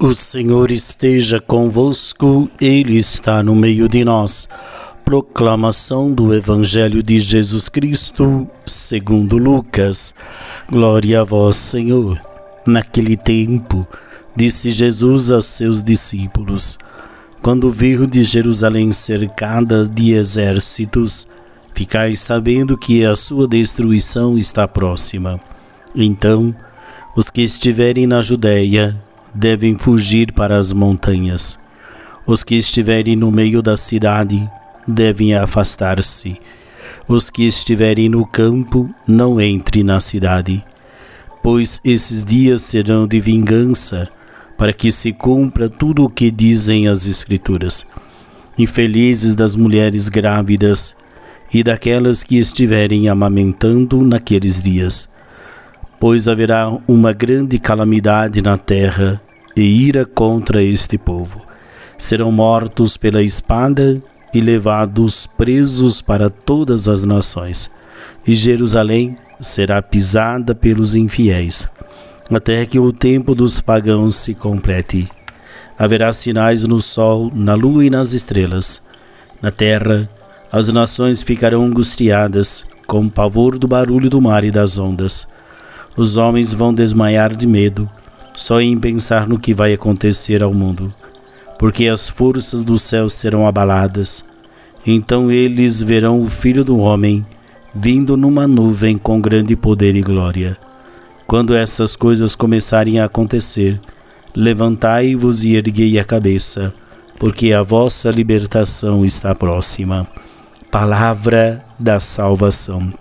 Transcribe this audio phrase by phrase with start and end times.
[0.00, 4.48] O Senhor esteja convosco, Ele está no meio de nós.
[5.04, 10.14] Proclamação do Evangelho de Jesus Cristo, segundo Lucas.
[10.70, 12.20] Glória a vós, Senhor.
[12.64, 13.84] Naquele tempo,
[14.36, 16.78] disse Jesus aos seus discípulos:
[17.42, 21.26] Quando vir de Jerusalém cercada de exércitos,
[21.74, 25.40] ficai sabendo que a sua destruição está próxima.
[25.92, 26.54] Então,
[27.16, 28.96] os que estiverem na Judéia
[29.34, 31.58] devem fugir para as montanhas.
[32.26, 34.48] Os que estiverem no meio da cidade
[34.86, 36.38] devem afastar-se.
[37.06, 40.62] Os que estiverem no campo não entrem na cidade,
[41.42, 44.08] pois esses dias serão de vingança,
[44.58, 47.86] para que se cumpra tudo o que dizem as Escrituras.
[48.58, 50.94] Infelizes das mulheres grávidas
[51.50, 55.08] e daquelas que estiverem amamentando naqueles dias,
[55.98, 59.22] pois haverá uma grande calamidade na terra
[59.60, 61.42] e ira contra este povo.
[61.98, 64.00] Serão mortos pela espada
[64.32, 67.70] e levados presos para todas as nações,
[68.26, 71.66] e Jerusalém será pisada pelos infiéis,
[72.30, 75.08] até que o tempo dos pagãos se complete.
[75.78, 78.82] Haverá sinais no sol, na lua e nas estrelas.
[79.40, 80.08] Na terra,
[80.50, 85.26] as nações ficarão angustiadas, com pavor do barulho do mar e das ondas.
[85.96, 87.88] Os homens vão desmaiar de medo
[88.38, 90.94] só em pensar no que vai acontecer ao mundo,
[91.58, 94.24] porque as forças do céu serão abaladas.
[94.86, 97.26] Então eles verão o Filho do Homem
[97.74, 100.56] vindo numa nuvem com grande poder e glória.
[101.26, 103.80] Quando essas coisas começarem a acontecer,
[104.36, 106.72] levantai-vos e erguei a cabeça,
[107.18, 110.06] porque a vossa libertação está próxima.
[110.70, 112.92] Palavra da salvação.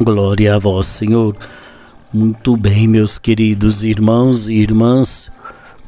[0.00, 1.36] Glória a vós, Senhor.
[2.14, 5.30] Muito bem, meus queridos irmãos e irmãs,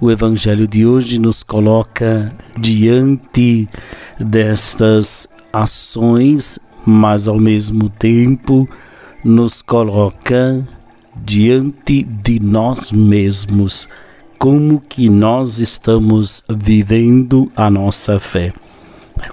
[0.01, 3.69] o Evangelho de hoje nos coloca diante
[4.19, 8.67] destas ações, mas ao mesmo tempo
[9.23, 10.67] nos coloca
[11.23, 13.87] diante de nós mesmos,
[14.39, 18.51] como que nós estamos vivendo a nossa fé.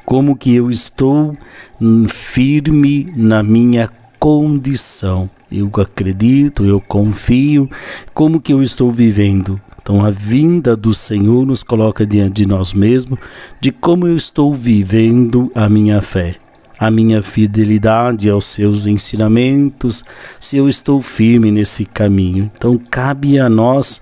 [0.03, 1.37] Como que eu estou
[2.09, 3.89] firme na minha
[4.19, 7.69] condição eu acredito, eu confio,
[8.13, 9.59] como que eu estou vivendo.
[9.81, 13.19] Então a vinda do Senhor nos coloca diante de nós mesmos
[13.59, 16.35] de como eu estou vivendo a minha fé,
[16.79, 20.03] a minha fidelidade aos seus ensinamentos,
[20.39, 22.49] se eu estou firme nesse caminho.
[22.55, 24.01] Então cabe a nós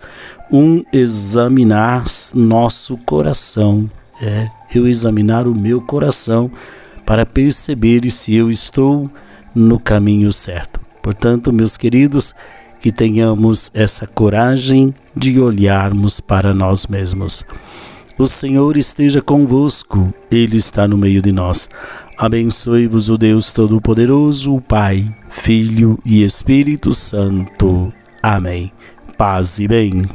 [0.51, 3.89] um examinar nosso coração,
[4.21, 6.51] é, eu examinar o meu coração
[7.05, 9.09] para perceber se eu estou
[9.55, 10.78] no caminho certo.
[11.09, 12.35] Portanto, meus queridos,
[12.79, 17.43] que tenhamos essa coragem de olharmos para nós mesmos.
[18.15, 21.67] O Senhor esteja convosco, Ele está no meio de nós.
[22.15, 27.91] Abençoe-vos o Deus Todo-Poderoso, o Pai, Filho e Espírito Santo.
[28.21, 28.71] Amém.
[29.17, 30.05] Paz e bem.